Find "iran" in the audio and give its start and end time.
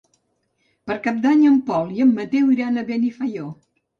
2.57-2.79